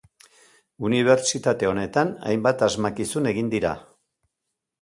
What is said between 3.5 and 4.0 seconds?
dira.